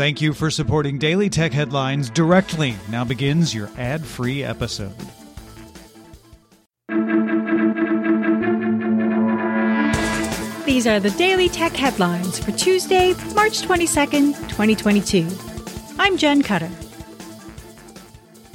[0.00, 2.74] Thank you for supporting Daily Tech Headlines directly.
[2.88, 4.96] Now begins your ad free episode.
[10.64, 15.28] These are the Daily Tech Headlines for Tuesday, March 22nd, 2022.
[15.98, 16.70] I'm Jen Cutter.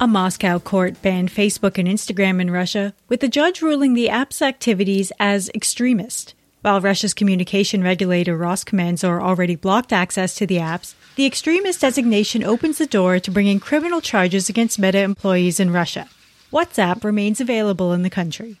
[0.00, 4.42] A Moscow court banned Facebook and Instagram in Russia, with the judge ruling the app's
[4.42, 6.34] activities as extremist.
[6.66, 12.78] While Russia's communication regulator Roskomnadzor already blocked access to the apps, the extremist designation opens
[12.78, 16.08] the door to bringing criminal charges against Meta employees in Russia.
[16.52, 18.58] WhatsApp remains available in the country.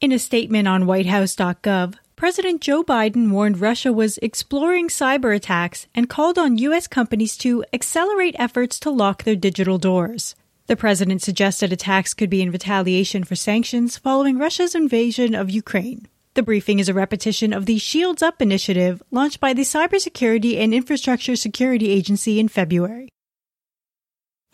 [0.00, 6.08] In a statement on whitehouse.gov, President Joe Biden warned Russia was exploring cyber attacks and
[6.08, 6.86] called on U.S.
[6.86, 10.34] companies to accelerate efforts to lock their digital doors.
[10.68, 16.08] The president suggested attacks could be in retaliation for sanctions following Russia's invasion of Ukraine.
[16.36, 20.74] The briefing is a repetition of the Shields Up initiative launched by the Cybersecurity and
[20.74, 23.08] Infrastructure Security Agency in February.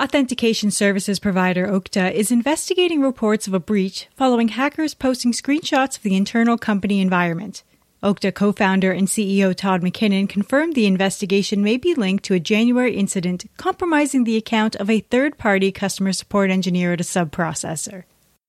[0.01, 6.05] Authentication services provider Okta is investigating reports of a breach following hackers posting screenshots of
[6.05, 7.65] the internal company environment.
[8.01, 12.39] Okta co founder and CEO Todd McKinnon confirmed the investigation may be linked to a
[12.39, 18.05] January incident compromising the account of a third party customer support engineer at a subprocessor.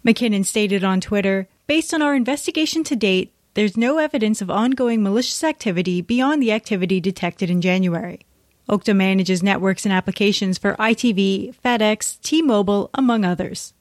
[0.05, 5.01] McKinnon stated on Twitter Based on our investigation to date, there's no evidence of ongoing
[5.01, 8.19] malicious activity beyond the activity detected in January.
[8.67, 13.73] Okta manages networks and applications for ITV, FedEx, T-Mobile, among others.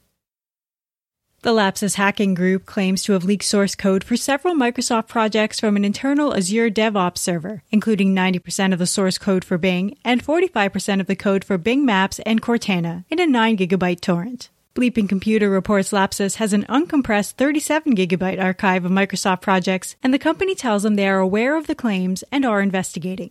[1.41, 5.75] The Lapsus hacking group claims to have leaked source code for several Microsoft projects from
[5.75, 11.01] an internal Azure DevOps server, including 90% of the source code for Bing and 45%
[11.01, 14.49] of the code for Bing Maps and Cortana in a 9 gigabyte torrent.
[14.75, 20.17] Bleeping Computer reports Lapsus has an uncompressed 37 gigabyte archive of Microsoft projects, and the
[20.17, 23.29] company tells them they are aware of the claims and are investigating.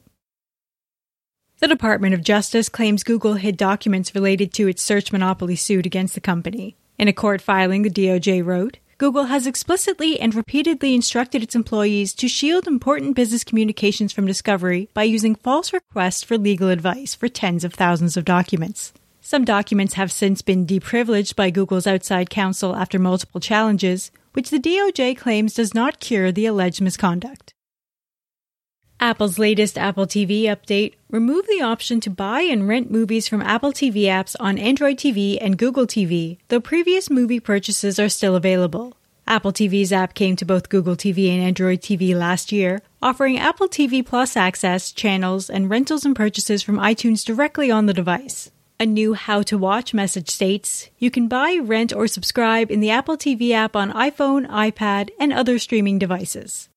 [1.59, 6.15] The Department of Justice claims Google hid documents related to its search monopoly suit against
[6.15, 6.77] the company.
[6.97, 12.13] In a court filing, the DOJ wrote, Google has explicitly and repeatedly instructed its employees
[12.15, 17.27] to shield important business communications from discovery by using false requests for legal advice for
[17.27, 18.93] tens of thousands of documents.
[19.25, 24.59] Some documents have since been deprivileged by Google's outside counsel after multiple challenges, which the
[24.59, 27.55] DOJ claims does not cure the alleged misconduct.
[28.99, 33.73] Apple's latest Apple TV update removed the option to buy and rent movies from Apple
[33.73, 38.97] TV apps on Android TV and Google TV, though previous movie purchases are still available.
[39.29, 43.69] Apple TV's app came to both Google TV and Android TV last year, offering Apple
[43.69, 48.51] TV Plus access, channels, and rentals and purchases from iTunes directly on the device.
[48.81, 52.91] A new How to Watch message states you can buy, rent, or subscribe in the
[52.91, 56.69] Apple TV app on iPhone, iPad, and other streaming devices.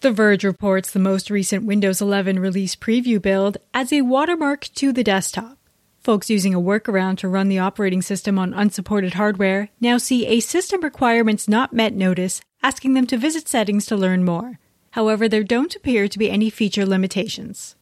[0.00, 4.92] The Verge reports the most recent Windows 11 release preview build adds a watermark to
[4.92, 5.58] the desktop.
[6.00, 10.40] Folks using a workaround to run the operating system on unsupported hardware now see a
[10.40, 14.58] System Requirements Not Met notice asking them to visit settings to learn more.
[14.90, 17.74] However, there don't appear to be any feature limitations.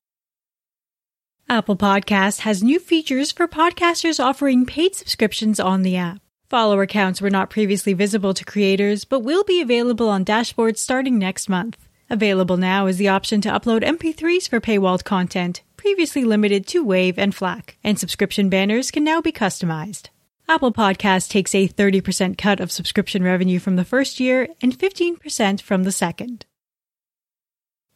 [1.48, 6.20] Apple Podcast has new features for podcasters offering paid subscriptions on the app.
[6.48, 11.18] Follower accounts were not previously visible to creators, but will be available on dashboards starting
[11.18, 11.86] next month.
[12.08, 17.18] Available now is the option to upload MP3s for paywalled content, previously limited to WAV
[17.18, 20.08] and FLAC, and subscription banners can now be customized.
[20.48, 25.60] Apple Podcast takes a 30% cut of subscription revenue from the first year and 15%
[25.60, 26.46] from the second.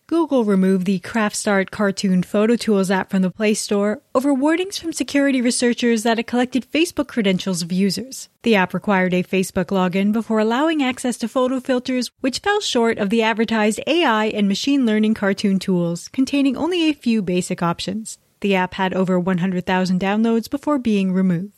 [0.09, 4.91] Google removed the Craftsart cartoon photo tools app from the Play Store over warnings from
[4.91, 8.31] security researchers that it collected Facebook credentials of users.
[8.43, 12.97] The app required a Facebook login before allowing access to photo filters, which fell short
[12.97, 18.17] of the advertised AI and machine learning cartoon tools, containing only a few basic options.
[18.41, 21.58] The app had over 100,000 downloads before being removed.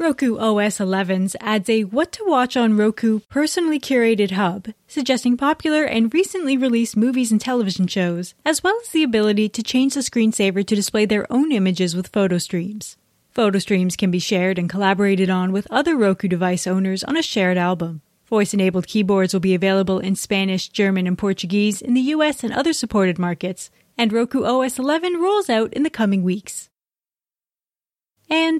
[0.00, 5.84] Roku OS 11s adds a What to Watch on Roku personally curated hub, suggesting popular
[5.84, 10.00] and recently released movies and television shows, as well as the ability to change the
[10.00, 12.96] screensaver to display their own images with photo streams.
[13.32, 17.22] Photo streams can be shared and collaborated on with other Roku device owners on a
[17.22, 18.00] shared album.
[18.24, 22.54] Voice enabled keyboards will be available in Spanish, German, and Portuguese in the US and
[22.54, 26.69] other supported markets, and Roku OS 11 rolls out in the coming weeks.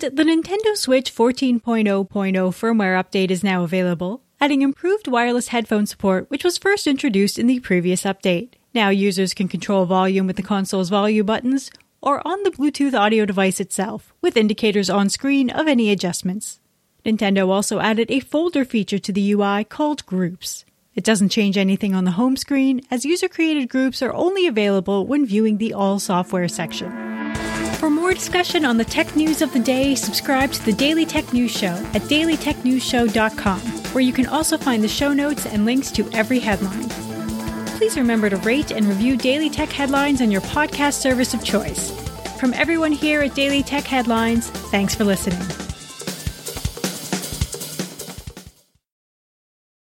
[0.03, 6.31] And the Nintendo Switch 14.0.0 firmware update is now available, adding improved wireless headphone support,
[6.31, 8.53] which was first introduced in the previous update.
[8.73, 11.71] Now users can control volume with the console's volume buttons
[12.01, 16.61] or on the Bluetooth audio device itself, with indicators on screen of any adjustments.
[17.05, 20.65] Nintendo also added a folder feature to the UI called Groups.
[20.95, 25.07] It doesn't change anything on the home screen, as user created groups are only available
[25.07, 27.10] when viewing the All Software section.
[27.81, 31.33] For more discussion on the tech news of the day, subscribe to the Daily Tech
[31.33, 33.61] News Show at dailytechnewsshow.com,
[33.95, 36.91] where you can also find the show notes and links to every headline.
[37.79, 41.91] Please remember to rate and review Daily Tech Headlines on your podcast service of choice.
[42.39, 45.41] From everyone here at Daily Tech Headlines, thanks for listening.